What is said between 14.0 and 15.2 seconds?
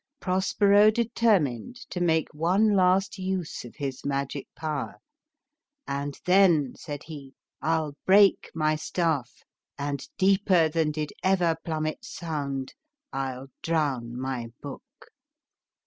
my book."